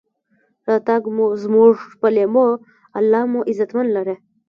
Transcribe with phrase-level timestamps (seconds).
[0.67, 2.47] راتګ مو زمونږ پۀ لېمو،
[2.97, 4.15] الله ج مو عزتمن لره.